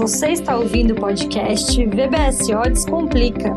[0.00, 3.52] Você está ouvindo o podcast VBSO Descomplica.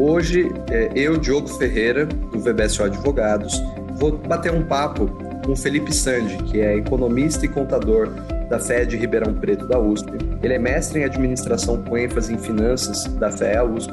[0.00, 3.60] Hoje, é, eu, Diogo Ferreira, do VBSO Advogados,
[3.98, 5.08] vou bater um papo
[5.44, 8.08] com Felipe Sandi, que é economista e contador
[8.48, 10.12] da FED Ribeirão Preto da USP.
[10.42, 13.92] Ele é mestre em administração com ênfase em finanças da FEA USP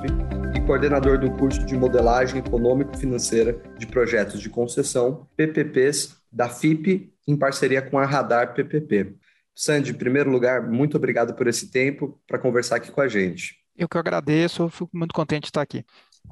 [0.56, 7.38] e coordenador do curso de modelagem econômico-financeira de projetos de concessão, PPPs, da FIP, em
[7.38, 9.16] parceria com a Radar PPP.
[9.56, 13.56] Sandy, em primeiro lugar, muito obrigado por esse tempo para conversar aqui com a gente.
[13.78, 15.86] Eu que agradeço, fico muito contente de estar aqui.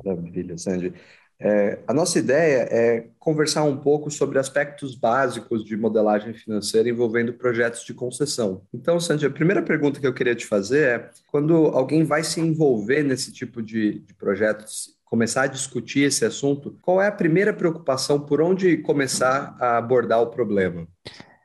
[0.03, 0.93] Maravilha, Sandy.
[1.39, 7.33] É, a nossa ideia é conversar um pouco sobre aspectos básicos de modelagem financeira envolvendo
[7.33, 8.63] projetos de concessão.
[8.73, 12.41] Então, Sandy, a primeira pergunta que eu queria te fazer é: quando alguém vai se
[12.41, 17.53] envolver nesse tipo de, de projetos, começar a discutir esse assunto, qual é a primeira
[17.53, 20.87] preocupação, por onde começar a abordar o problema?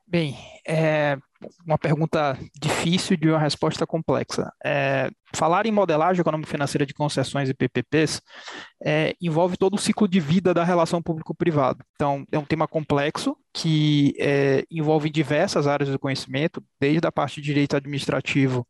[0.06, 1.16] Bem, é,
[1.66, 4.52] uma pergunta difícil de uma resposta complexa.
[4.64, 8.20] É, falar em modelagem econômica financeira de concessões e PPPs
[8.84, 11.84] é, envolve todo o ciclo de vida da relação público-privado.
[11.94, 17.40] Então, é um tema complexo que é, envolve diversas áreas do conhecimento, desde a parte
[17.40, 18.66] de direito administrativo,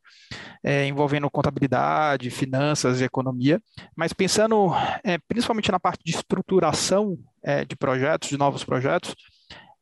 [0.62, 3.60] é, envolvendo contabilidade, finanças e economia,
[3.96, 4.72] mas pensando
[5.04, 9.14] é, principalmente na parte de estruturação é, de projetos, de novos projetos,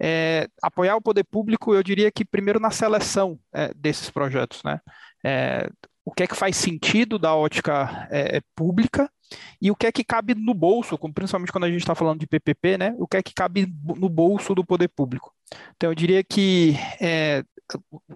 [0.00, 4.80] é, apoiar o poder público, eu diria que primeiro na seleção é, desses projetos, né?
[5.24, 5.68] É,
[6.04, 9.10] o que é que faz sentido da ótica é, pública
[9.60, 12.26] e o que é que cabe no bolso, principalmente quando a gente está falando de
[12.26, 12.94] PPP, né?
[12.98, 15.32] O que é que cabe no bolso do poder público.
[15.76, 17.44] Então, eu diria que é,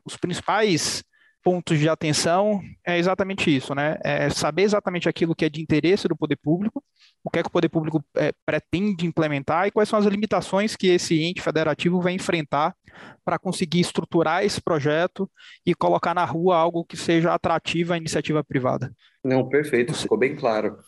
[0.04, 1.04] os principais
[1.44, 3.98] pontos de atenção é exatamente isso, né?
[4.02, 6.82] É saber exatamente aquilo que é de interesse do poder público,
[7.22, 10.74] o que é que o poder público é, pretende implementar e quais são as limitações
[10.74, 12.74] que esse ente federativo vai enfrentar
[13.22, 15.30] para conseguir estruturar esse projeto
[15.66, 18.90] e colocar na rua algo que seja atrativo à iniciativa privada.
[19.22, 20.78] Não, perfeito, ficou bem claro.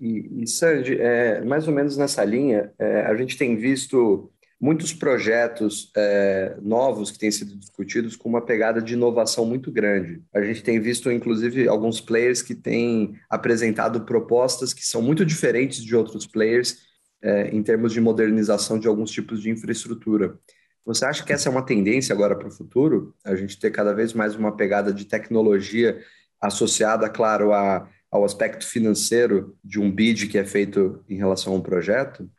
[0.00, 4.30] E, e Sandy, é, mais ou menos nessa linha, é, a gente tem visto
[4.60, 10.22] muitos projetos é, novos que têm sido discutidos com uma pegada de inovação muito grande.
[10.34, 15.84] A gente tem visto, inclusive, alguns players que têm apresentado propostas que são muito diferentes
[15.84, 16.78] de outros players
[17.22, 20.38] é, em termos de modernização de alguns tipos de infraestrutura.
[20.84, 23.14] Você acha que essa é uma tendência agora para o futuro?
[23.24, 26.00] A gente ter cada vez mais uma pegada de tecnologia
[26.40, 31.56] associada, claro, a, ao aspecto financeiro de um bid que é feito em relação a
[31.56, 32.30] um projeto?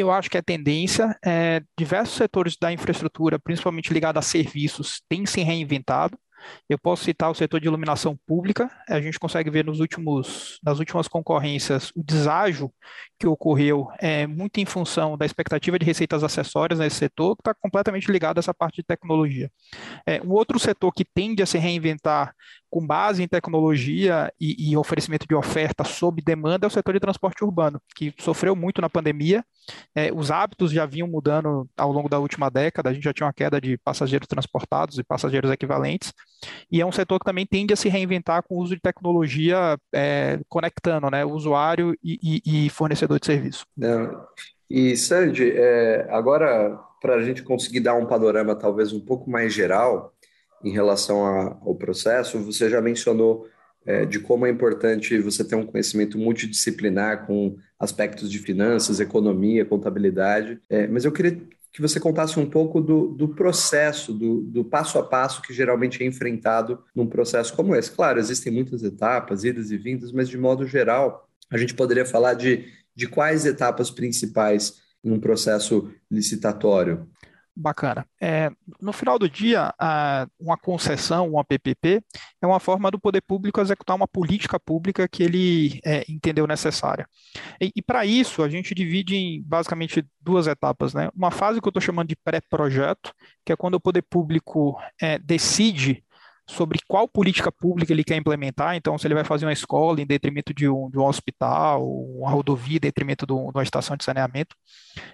[0.00, 5.26] Eu acho que a tendência é diversos setores da infraestrutura, principalmente ligados a serviços, têm
[5.26, 6.18] se reinventado.
[6.68, 8.70] Eu posso citar o setor de iluminação pública.
[8.88, 12.72] A gente consegue ver nos últimos, nas últimas concorrências o deságio
[13.18, 17.54] que ocorreu é muito em função da expectativa de receitas acessórias nesse setor, que está
[17.54, 19.50] completamente ligado a essa parte de tecnologia.
[20.06, 22.32] É, um outro setor que tende a se reinventar
[22.70, 27.00] com base em tecnologia e, e, oferecimento de oferta sob demanda é o setor de
[27.00, 29.44] transporte urbano, que sofreu muito na pandemia.
[29.94, 33.26] É, os hábitos já vinham mudando ao longo da última década, a gente já tinha
[33.26, 36.12] uma queda de passageiros transportados e passageiros equivalentes,
[36.70, 39.78] e é um setor que também tende a se reinventar com o uso de tecnologia
[39.94, 43.66] é, conectando né, usuário e, e, e fornecedor de serviço.
[44.70, 49.52] E, Sandy, é, agora, para a gente conseguir dar um panorama talvez um pouco mais
[49.52, 50.12] geral,
[50.62, 53.46] em relação a, ao processo, você já mencionou
[53.86, 59.64] é, de como é importante você ter um conhecimento multidisciplinar com aspectos de finanças, economia,
[59.64, 61.40] contabilidade, é, mas eu queria
[61.72, 66.02] que você contasse um pouco do, do processo, do, do, passo a passo que geralmente
[66.02, 67.90] é enfrentado num processo como esse.
[67.90, 72.34] Claro, existem muitas etapas, idas e vindas, mas de modo geral, a gente poderia falar
[72.34, 77.06] de, de quais etapas principais em um processo licitatório?
[77.60, 78.06] Bacana.
[78.20, 79.74] É, no final do dia,
[80.38, 82.00] uma concessão, uma PPP,
[82.40, 87.08] é uma forma do poder público executar uma política pública que ele é, entendeu necessária.
[87.60, 90.94] E, e para isso, a gente divide em basicamente duas etapas.
[90.94, 91.10] Né?
[91.16, 93.12] Uma fase que eu estou chamando de pré-projeto,
[93.44, 96.04] que é quando o poder público é, decide
[96.48, 98.74] sobre qual política pública ele quer implementar.
[98.74, 102.30] Então, se ele vai fazer uma escola em detrimento de um, de um hospital, uma
[102.30, 104.56] rodovia em detrimento de, uma estação de saneamento,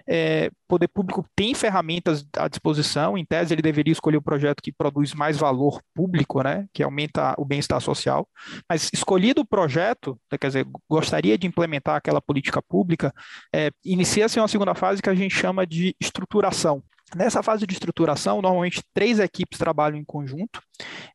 [0.07, 3.17] é, poder público tem ferramentas à disposição.
[3.17, 7.35] Em tese, ele deveria escolher o projeto que produz mais valor público, né, que aumenta
[7.37, 8.27] o bem-estar social.
[8.69, 13.13] Mas, escolhido o projeto, quer dizer, gostaria de implementar aquela política pública,
[13.53, 16.81] é, inicia-se uma segunda fase que a gente chama de estruturação.
[17.15, 20.61] Nessa fase de estruturação, normalmente três equipes trabalham em conjunto.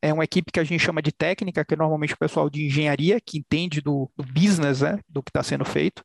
[0.01, 2.65] É uma equipe que a gente chama de técnica, que é normalmente o pessoal de
[2.65, 6.03] engenharia, que entende do, do business, né, do que está sendo feito.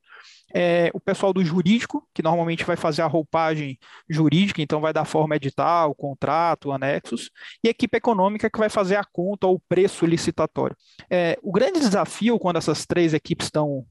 [0.53, 3.77] É, o pessoal do jurídico, que normalmente vai fazer a roupagem
[4.09, 7.29] jurídica, então vai dar forma edital, contrato, anexos,
[7.63, 10.75] e a equipe econômica que vai fazer a conta ou o preço licitatório.
[11.09, 13.85] É, o grande desafio quando essas três equipes estão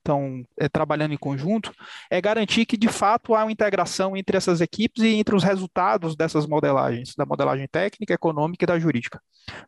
[0.59, 1.73] é, trabalhando em conjunto
[2.11, 6.17] é garantir que de fato há uma integração entre essas equipes e entre os resultados
[6.17, 9.21] dessas modelagens, da modelagem técnica, econômica e da jurídica.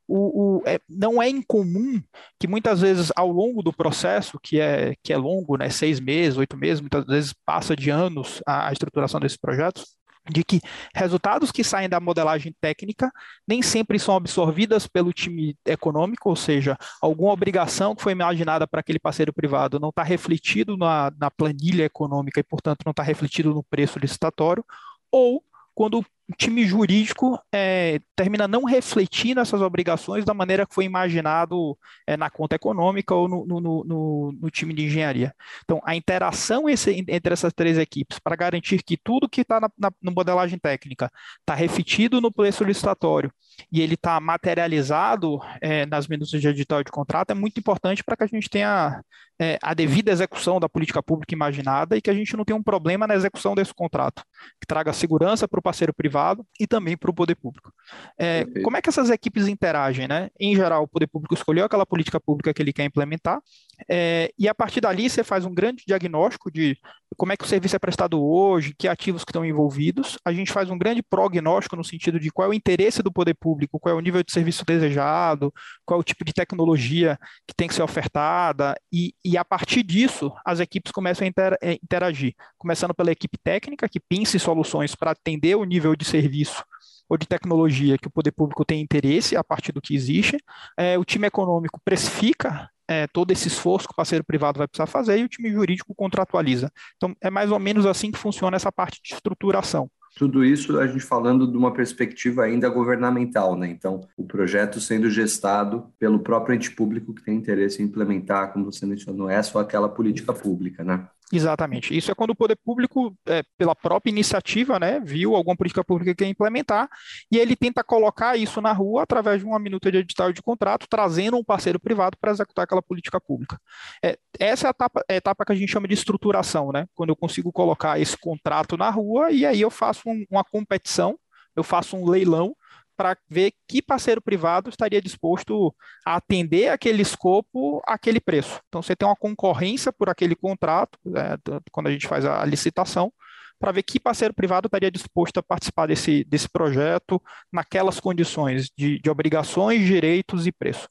[0.08, 2.00] O, o, é, não é incomum
[2.38, 6.38] que muitas vezes ao longo do processo, que é, que é longo, né, seis meses,
[6.38, 9.96] oito meses, muitas vezes passa de anos a, a estruturação desses projetos,
[10.28, 10.60] de que
[10.94, 13.10] resultados que saem da modelagem técnica
[13.46, 18.80] nem sempre são absorvidas pelo time econômico, ou seja, alguma obrigação que foi imaginada para
[18.80, 23.54] aquele parceiro privado não está refletido na, na planilha econômica e, portanto, não está refletido
[23.54, 24.64] no preço licitatório,
[25.10, 25.42] ou
[25.74, 31.78] quando o time jurídico é, termina não refletindo essas obrigações da maneira que foi imaginado
[32.06, 35.32] é, na conta econômica ou no, no, no, no, time de engenharia.
[35.64, 39.70] Então, a interação esse, entre essas três equipes para garantir que tudo que está na,
[39.78, 43.32] na no modelagem técnica está refletido no preço licitatório
[43.70, 48.16] e ele está materializado é, nas minutas de edital de contrato é muito importante para
[48.16, 49.00] que a gente tenha
[49.40, 52.62] é, a devida execução da política pública imaginada e que a gente não tenha um
[52.62, 54.22] problema na execução desse contrato,
[54.60, 57.72] que traga segurança para o parceiro privado e também para o poder público.
[58.18, 60.08] É, como é que essas equipes interagem?
[60.08, 60.30] Né?
[60.38, 63.40] Em geral, o poder público escolheu aquela política pública que ele quer implementar,
[63.88, 66.78] é, e a partir dali você faz um grande diagnóstico de
[67.16, 70.18] como é que o serviço é prestado hoje, que ativos que estão envolvidos.
[70.24, 73.34] A gente faz um grande prognóstico no sentido de qual é o interesse do poder
[73.34, 75.52] público, qual é o nível de serviço desejado,
[75.84, 79.82] qual é o tipo de tecnologia que tem que ser ofertada, e, e a partir
[79.82, 81.30] disso as equipes começam a
[81.62, 86.64] é, interagir, começando pela equipe técnica, que em soluções para atender o nível de serviço
[87.08, 90.38] ou de tecnologia que o poder público tem interesse a partir do que existe.
[90.76, 94.86] É, o time econômico precifica é, todo esse esforço que o parceiro privado vai precisar
[94.86, 96.70] fazer e o time jurídico contratualiza.
[96.96, 99.90] Então, é mais ou menos assim que funciona essa parte de estruturação.
[100.16, 103.68] Tudo isso a gente falando de uma perspectiva ainda governamental, né?
[103.68, 108.64] Então, o projeto sendo gestado pelo próprio ente público que tem interesse em implementar, como
[108.64, 111.06] você mencionou, essa ou aquela política pública, né?
[111.32, 111.96] Exatamente.
[111.96, 116.12] Isso é quando o poder público, é, pela própria iniciativa, né, viu alguma política pública
[116.12, 116.88] que quer implementar
[117.30, 120.86] e ele tenta colocar isso na rua através de uma minuta de edital de contrato,
[120.88, 123.60] trazendo um parceiro privado para executar aquela política pública.
[124.04, 126.86] É, essa é a etapa, é a etapa, que a gente chama de estruturação, né?
[126.94, 131.18] Quando eu consigo colocar esse contrato na rua e aí eu faço um, uma competição,
[131.56, 132.54] eu faço um leilão
[132.96, 138.60] para ver que parceiro privado estaria disposto a atender aquele escopo, aquele preço.
[138.68, 141.36] Então, você tem uma concorrência por aquele contrato, né,
[141.70, 143.12] quando a gente faz a licitação,
[143.58, 147.22] para ver que parceiro privado estaria disposto a participar desse, desse projeto
[147.52, 150.88] naquelas condições de, de obrigações, direitos e preço.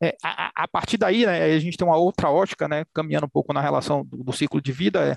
[0.00, 3.30] É, a, a, partir daí, né, a gente tem uma outra ótica, né, caminhando um
[3.30, 5.16] pouco na relação do, do, ciclo de vida, é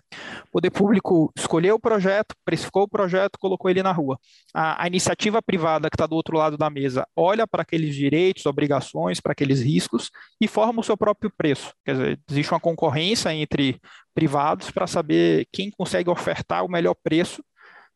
[0.52, 4.18] poder público escolheu o projeto, precificou o projeto, colocou ele na rua.
[4.54, 8.46] A, a iniciativa privada que está do outro lado da mesa olha para aqueles direitos,
[8.46, 10.10] obrigações, para aqueles riscos
[10.40, 11.74] e forma o seu próprio preço.
[11.86, 13.80] Quer dizer, existe uma concorrência entre
[14.14, 17.44] privados para saber quem consegue ofertar o melhor preço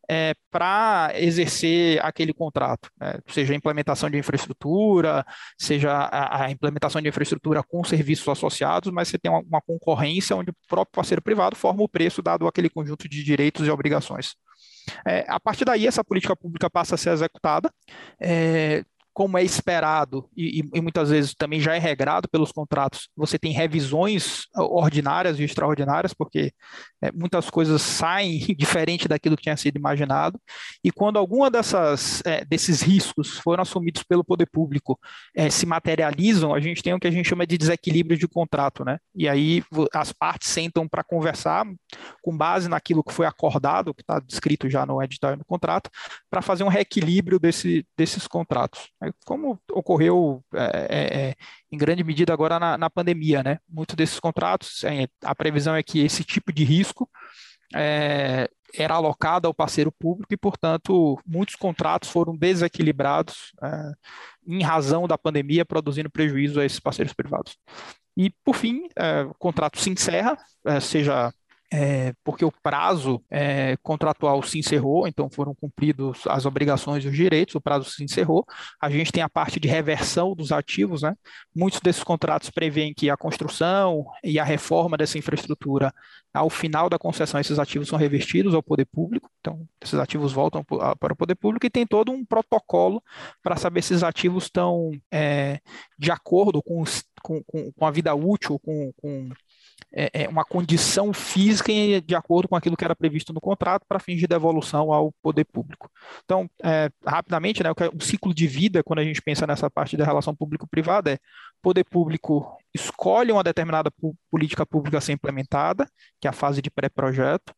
[0.10, 3.20] é, para exercer aquele contrato, né?
[3.28, 5.26] seja a implementação de infraestrutura,
[5.58, 10.36] seja a, a, implementação de infraestrutura com serviços associados, mas você tem uma, uma, concorrência
[10.36, 14.36] onde o próprio parceiro privado forma o preço dado aquele conjunto de direitos e obrigações.
[15.06, 17.72] É, a partir daí, essa política pública passa a ser executada.
[18.20, 18.84] É,
[19.16, 23.54] como é esperado e, e, muitas vezes também já é regrado pelos contratos, você tem
[23.54, 26.52] revisões ordinárias e extraordinárias, porque
[27.02, 30.38] é, muitas coisas saem diferente daquilo que tinha sido imaginado,
[30.84, 35.00] e quando alguma dessas, é, desses riscos foram assumidos pelo poder público
[35.34, 38.84] é, se materializam, a gente tem o que a gente chama de desequilíbrio de contrato,
[38.84, 38.98] né?
[39.16, 41.66] E aí as partes sentam para conversar
[42.22, 45.90] com base naquilo que foi acordado, que está descrito já no edital e no contrato,
[46.30, 48.90] para fazer um reequilíbrio desse, desses contratos
[49.26, 51.36] como ocorreu é, é, é,
[51.72, 53.60] em grande medida agora na, na pandemia, né?
[53.68, 57.10] Muitos desses contratos, é, a previsão é que esse tipo de risco
[57.74, 63.92] é, era alocado ao parceiro público e, portanto, muitos contratos foram desequilibrados é,
[64.48, 67.58] em razão da pandemia, produzindo prejuízo a esses parceiros privados.
[68.18, 68.88] E, por fim,
[69.30, 70.38] o contrato se encerra,
[70.80, 71.34] seja
[71.72, 77.16] é, porque o prazo é, contratual se encerrou, então foram cumpridos as obrigações e os
[77.16, 78.46] direitos, o prazo se encerrou.
[78.80, 81.16] A gente tem a parte de reversão dos ativos, né?
[81.56, 85.94] Muitos desses contratos prevêem que a construção e a reforma dessa infraestrutura,
[86.34, 90.64] ao final da concessão, esses ativos são revertidos ao poder público, então esses ativos voltam
[90.64, 93.02] para o poder público e tem todo um protocolo
[93.42, 95.60] para saber se esses ativos estão é,
[95.98, 96.84] de acordo com,
[97.22, 97.42] com,
[97.72, 99.30] com, a vida útil, com, com
[99.96, 101.72] é, é, uma condição física
[102.06, 105.46] de acordo com aquilo que era previsto no contrato para fins de devolução ao poder
[105.46, 105.90] público.
[106.26, 109.96] Então, é, rapidamente, né, o, o ciclo de vida, quando a gente pensa nessa parte
[109.96, 111.18] da relação público-privada, é
[111.62, 113.90] poder público escolhe uma determinada
[114.30, 115.88] política pública a ser implementada,
[116.20, 117.54] que é a fase de pré-projeto.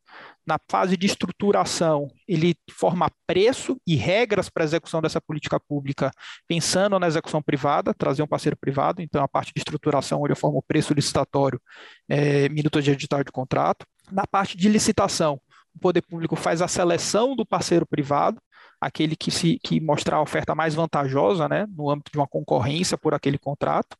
[0.45, 6.12] Na fase de estruturação, ele forma preço e regras para a execução dessa política pública,
[6.47, 9.01] pensando na execução privada, trazer um parceiro privado.
[9.01, 11.59] Então, a parte de estruturação, ele forma o preço licitatório,
[12.07, 13.86] é, minutos de edital de contrato.
[14.12, 15.41] Na parte de licitação,
[15.75, 18.39] o poder público faz a seleção do parceiro privado,
[18.79, 22.97] aquele que, se, que mostrar a oferta mais vantajosa, né, no âmbito de uma concorrência
[22.97, 23.97] por aquele contrato.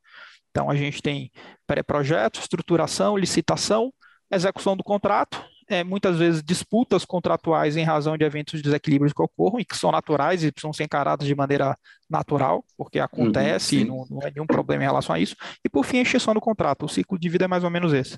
[0.58, 1.32] Então, a gente tem
[1.68, 3.94] pré-projeto, estruturação, licitação,
[4.32, 9.22] execução do contrato, é, muitas vezes disputas contratuais em razão de eventos de desequilíbrios que
[9.22, 11.78] ocorram e que são naturais e precisam ser encarados de maneira
[12.10, 15.36] natural, porque acontece, uhum, não, não é nenhum problema em relação a isso.
[15.64, 16.86] E, por fim, a extinção do contrato.
[16.88, 18.18] O ciclo de vida é mais ou menos esse.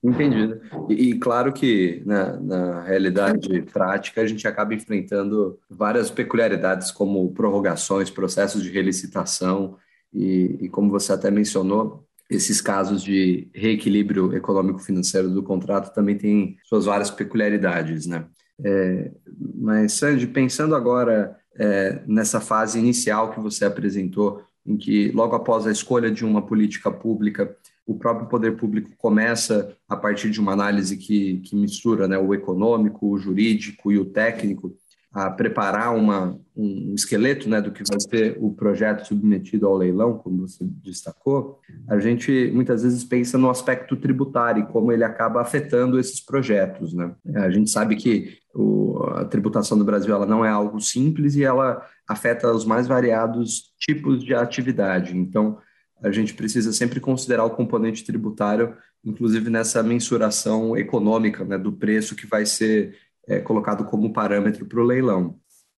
[0.00, 0.60] Entendido.
[0.88, 7.32] E, e, claro que na, na, realidade prática a gente acaba enfrentando várias peculiaridades, como
[7.32, 9.76] prorrogações, processos de relicitação,
[10.12, 16.56] e, e como você até mencionou, esses casos de reequilíbrio econômico-financeiro do contrato também têm
[16.64, 18.26] suas várias peculiaridades, né?
[18.62, 19.10] É,
[19.56, 25.66] mas, Sandy, pensando agora é, nessa fase inicial que você apresentou, em que logo após
[25.66, 30.52] a escolha de uma política pública, o próprio poder público começa a partir de uma
[30.52, 34.76] análise que, que mistura né, o econômico, o jurídico e o técnico,
[35.12, 40.18] a preparar uma, um esqueleto né, do que vai ser o projeto submetido ao leilão,
[40.18, 45.40] como você destacou, a gente muitas vezes pensa no aspecto tributário e como ele acaba
[45.40, 46.94] afetando esses projetos.
[46.94, 47.12] Né?
[47.34, 51.42] A gente sabe que o, a tributação do Brasil ela não é algo simples e
[51.42, 55.16] ela afeta os mais variados tipos de atividade.
[55.16, 55.58] Então,
[56.02, 62.14] a gente precisa sempre considerar o componente tributário, inclusive nessa mensuração econômica né, do preço
[62.14, 62.96] que vai ser
[63.28, 65.36] é, colocado como parâmetro para o leilão.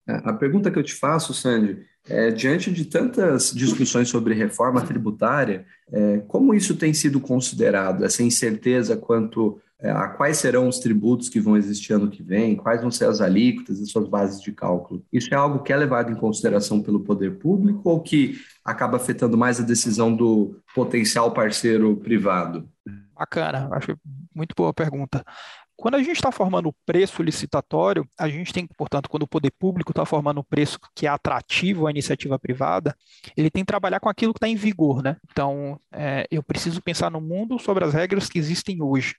[0.09, 4.83] É, a pergunta que eu te faço, Sandy, é, diante de tantas discussões sobre reforma
[4.83, 10.79] tributária, é, como isso tem sido considerado, essa incerteza quanto é, a quais serão os
[10.79, 14.41] tributos que vão existir ano que vem, quais vão ser as alíquotas e suas bases
[14.41, 15.05] de cálculo?
[15.13, 19.37] Isso é algo que é levado em consideração pelo poder público ou que acaba afetando
[19.37, 22.69] mais a decisão do potencial parceiro privado?
[23.13, 23.97] Bacana, acho
[24.35, 25.25] muito boa pergunta.
[25.77, 29.51] Quando a gente está formando o preço licitatório, a gente tem, portanto, quando o poder
[29.51, 32.97] público está formando um preço que é atrativo à iniciativa privada,
[33.37, 35.17] ele tem que trabalhar com aquilo que está em vigor, né?
[35.31, 39.17] Então, é, eu preciso pensar no mundo sobre as regras que existem hoje,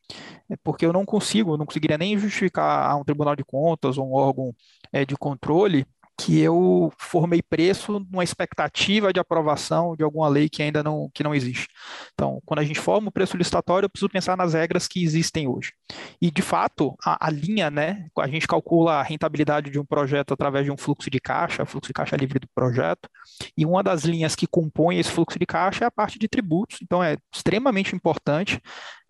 [0.50, 3.98] é, porque eu não consigo, eu não conseguiria nem justificar a um tribunal de contas
[3.98, 4.54] ou um órgão
[4.92, 5.86] é, de controle
[6.24, 11.22] que eu formei preço numa expectativa de aprovação de alguma lei que ainda não, que
[11.22, 11.68] não existe.
[12.14, 15.50] Então, quando a gente forma o preço licitatório, eu preciso pensar nas regras que existem
[15.50, 15.74] hoje.
[16.22, 20.34] E, de fato, a, a linha, né, a gente calcula a rentabilidade de um projeto
[20.34, 23.10] através de um fluxo de caixa, fluxo de caixa livre do projeto,
[23.58, 26.80] e uma das linhas que compõe esse fluxo de caixa é a parte de tributos,
[26.82, 28.62] então é extremamente importante.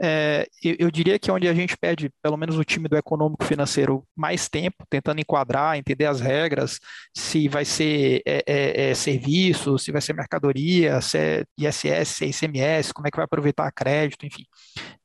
[0.01, 2.97] É, eu, eu diria que é onde a gente pede, pelo menos o time do
[2.97, 6.79] econômico financeiro, mais tempo, tentando enquadrar, entender as regras,
[7.15, 12.25] se vai ser é, é, é, serviço, se vai ser mercadoria, se é ISS, se
[12.25, 14.43] é ICMS, como é que vai aproveitar crédito, enfim.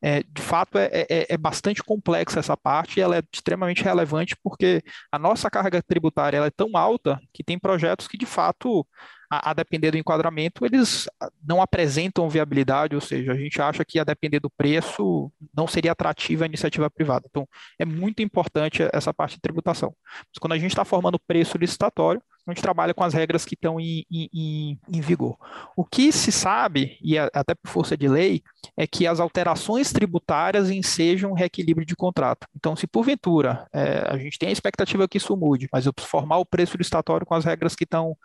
[0.03, 4.83] É, de fato, é, é, bastante complexa essa parte e ela é extremamente relevante porque
[5.11, 8.87] a nossa carga tributária ela é tão alta que tem projetos que, de fato,
[9.31, 11.09] a, a, depender do enquadramento, eles
[11.45, 15.93] não apresentam viabilidade, ou seja, a gente acha que a depender do preço não seria
[15.93, 17.27] atrativa a iniciativa privada.
[17.29, 17.47] Então,
[17.79, 19.95] é muito importante essa parte de tributação.
[20.05, 23.55] Mas quando a gente está formando preço licitatório, a gente trabalha com as regras que
[23.55, 25.37] estão em, em, em vigor.
[25.77, 28.43] O que se sabe, e até por força de lei,
[28.77, 32.47] é que as alterações tributárias ensejam reequilíbrio de contrato.
[32.57, 36.39] Então, se porventura é, a gente tem a expectativa que isso mude, mas eu formar
[36.39, 38.17] o preço licitatório com as regras que estão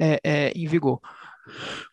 [0.00, 1.00] é, é, em vigor.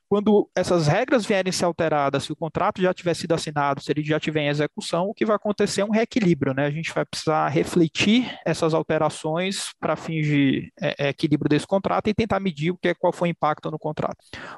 [0.09, 4.03] Quando essas regras vierem ser alteradas, se o contrato já tiver sido assinado, se ele
[4.03, 6.65] já tiver em execução, o que vai acontecer é um reequilíbrio, né?
[6.65, 12.09] A gente vai precisar refletir essas alterações para fins de é, é, equilíbrio desse contrato
[12.09, 14.17] e tentar medir o que é, qual foi o impacto no contrato.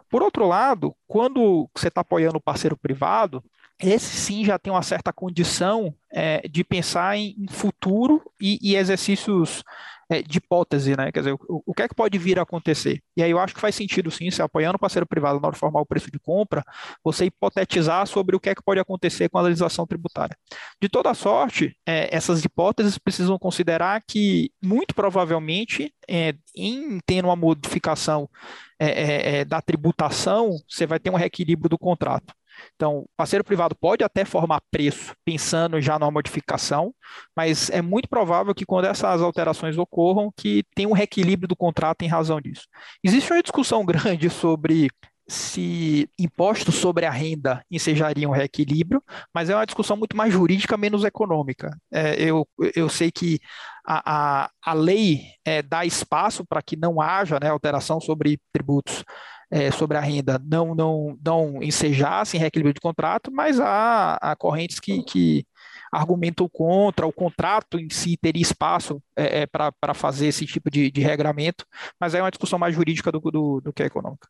[0.10, 3.44] Por outro lado, quando você está apoiando o parceiro privado,
[3.82, 8.76] esse sim já tem uma certa condição é, de pensar em, em futuro e, e
[8.76, 9.64] exercícios
[10.12, 11.10] é, de hipótese, né?
[11.10, 13.02] Quer dizer, o, o, que é que pode vir a acontecer?
[13.16, 15.54] E aí eu acho que faz sentido, sim, se apoiando o parceiro privado na hora
[15.54, 16.64] de formar o preço de compra,
[17.02, 20.36] você hipotetizar sobre o que é que pode acontecer com a legislação tributária.
[20.82, 27.36] De toda sorte, é, essas hipóteses precisam considerar que, muito provavelmente, é, em tendo uma
[27.38, 28.30] modificação
[28.78, 32.34] é, é, da tributação, você vai ter um reequilíbrio do contrato.
[32.76, 36.94] Então, parceiro privado pode até formar preço pensando já numa modificação,
[37.36, 42.04] mas é muito provável que quando essas alterações ocorram, que tem um reequilíbrio do contrato
[42.04, 42.68] em razão disso.
[43.04, 44.90] Existe uma discussão grande sobre
[45.32, 49.02] se impostos sobre a renda ensejariam reequilíbrio,
[49.34, 51.78] mas é uma discussão muito mais jurídica, menos econômica.
[51.90, 52.46] É, eu,
[52.76, 53.40] eu sei que
[53.86, 59.06] a, a, a lei é, dá espaço para que não haja né, alteração sobre tributos
[59.50, 64.80] é, sobre a renda, não, não, não ensejassem reequilíbrio de contrato, mas há, há correntes
[64.80, 65.46] que, que
[65.92, 70.92] argumentam contra, o contrato em si teria espaço é, é para fazer esse tipo de,
[70.92, 71.66] de regramento,
[72.00, 74.28] mas é uma discussão mais jurídica do, do, do que econômica.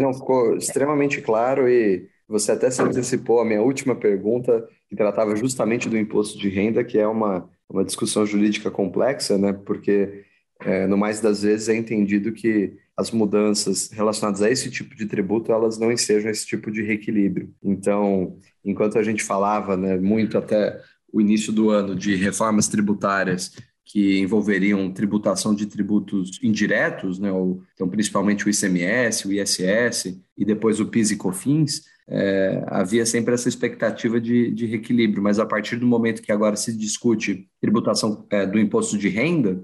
[0.00, 5.36] Não, ficou extremamente claro e você até se antecipou a minha última pergunta, que tratava
[5.36, 9.52] justamente do imposto de renda, que é uma, uma discussão jurídica complexa, né?
[9.52, 10.24] Porque,
[10.60, 15.04] é, no mais das vezes, é entendido que as mudanças relacionadas a esse tipo de
[15.04, 17.52] tributo, elas não ensejam esse tipo de reequilíbrio.
[17.62, 20.80] Então, enquanto a gente falava né, muito até
[21.12, 23.52] o início do ano de reformas tributárias
[23.90, 30.44] que envolveriam tributação de tributos indiretos, né, ou, então principalmente o ICMS, o ISS e
[30.44, 35.46] depois o PIS e COFINS, é, havia sempre essa expectativa de, de reequilíbrio, mas a
[35.46, 39.60] partir do momento que agora se discute tributação é, do imposto de renda,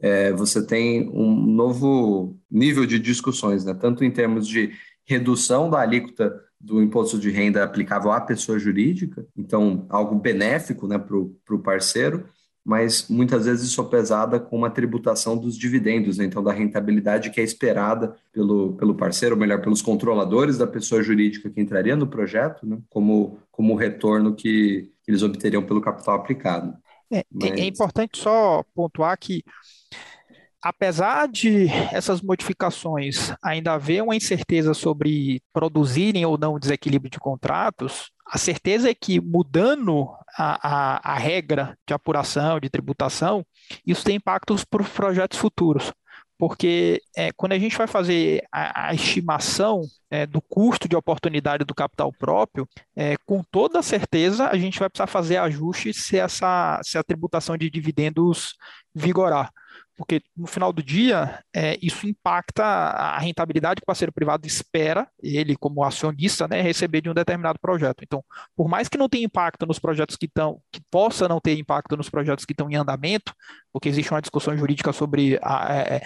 [0.00, 4.70] é, você tem um novo nível de discussões, né, tanto em termos de
[5.04, 10.96] redução da alíquota do imposto de renda aplicável à pessoa jurídica, então algo benéfico né,
[10.96, 12.24] para o parceiro,
[12.68, 16.26] mas muitas vezes isso é pesada com uma tributação dos dividendos, né?
[16.26, 21.02] então da rentabilidade que é esperada pelo, pelo parceiro, ou melhor, pelos controladores da pessoa
[21.02, 22.78] jurídica que entraria no projeto, né?
[22.90, 26.76] como, como retorno que, que eles obteriam pelo capital aplicado.
[27.10, 27.52] É, é mas...
[27.52, 29.42] é importante só pontuar que
[30.62, 38.10] apesar de essas modificações ainda haver uma incerteza sobre produzirem ou não desequilíbrio de contratos,
[38.26, 43.44] a certeza é que mudando a, a, a regra de apuração, de tributação,
[43.86, 45.92] isso tem impactos para os projetos futuros.
[46.36, 51.64] Porque é, quando a gente vai fazer a, a estimação é, do custo de oportunidade
[51.64, 56.80] do capital próprio, é, com toda certeza a gente vai precisar fazer ajustes se essa
[56.84, 58.54] se a tributação de dividendos
[58.94, 59.50] vigorar
[59.98, 65.08] porque no final do dia é, isso impacta a rentabilidade que o parceiro privado espera,
[65.20, 68.04] ele como acionista, né, receber de um determinado projeto.
[68.04, 68.24] Então,
[68.56, 71.96] por mais que não tenha impacto nos projetos que estão, que possa não ter impacto
[71.96, 73.34] nos projetos que estão em andamento,
[73.72, 76.02] porque existe uma discussão jurídica sobre a, é,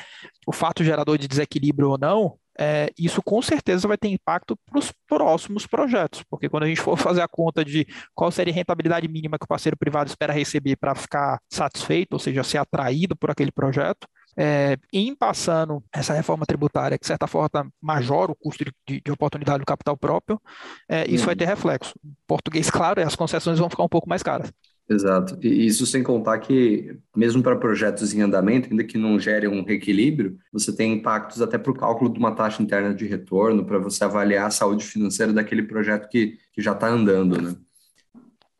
[0.46, 4.78] o fato gerador de desequilíbrio ou não, é, isso com certeza vai ter impacto para
[4.78, 8.56] os próximos projetos, porque quando a gente for fazer a conta de qual seria a
[8.56, 13.16] rentabilidade mínima que o parceiro privado espera receber para ficar satisfeito, ou seja, ser atraído
[13.16, 18.34] por aquele projeto, é, em passando essa reforma tributária, que de certa forma majora o
[18.34, 20.40] custo de, de oportunidade do capital próprio,
[20.88, 21.26] é, isso uhum.
[21.26, 21.94] vai ter reflexo.
[22.04, 24.50] Em português, claro, as concessões vão ficar um pouco mais caras.
[24.88, 25.38] Exato.
[25.42, 29.64] E isso sem contar que, mesmo para projetos em andamento, ainda que não gere um
[29.64, 33.78] reequilíbrio, você tem impactos até para o cálculo de uma taxa interna de retorno, para
[33.78, 37.54] você avaliar a saúde financeira daquele projeto que, que já está andando, né?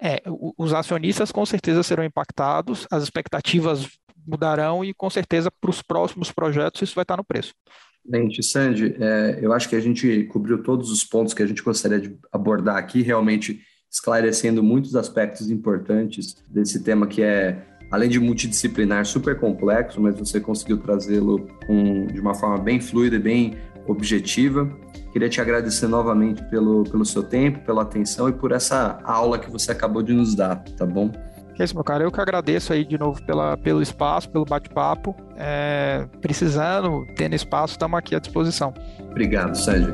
[0.04, 0.20] É,
[0.58, 3.88] os acionistas com certeza serão impactados, as expectativas
[4.26, 7.54] mudarão e com certeza para os próximos projetos isso vai estar no preço.
[8.12, 11.62] Gente, Sandy, é, eu acho que a gente cobriu todos os pontos que a gente
[11.62, 13.00] gostaria de abordar aqui.
[13.00, 13.60] Realmente
[13.92, 17.58] esclarecendo muitos aspectos importantes desse tema que é,
[17.90, 21.46] além de multidisciplinar, super complexo, mas você conseguiu trazê-lo
[22.10, 24.66] de uma forma bem fluida e bem objetiva.
[25.12, 29.50] Queria te agradecer novamente pelo, pelo seu tempo, pela atenção e por essa aula que
[29.50, 31.12] você acabou de nos dar, tá bom?
[31.58, 32.02] É isso, meu cara.
[32.02, 35.14] Eu que agradeço aí de novo pela, pelo espaço, pelo bate-papo.
[35.36, 38.72] É, precisando, tendo espaço, estamos aqui à disposição.
[39.10, 39.92] Obrigado, Sérgio.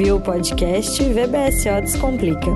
[0.00, 2.50] Ouviu o podcast VBSO Descomplica.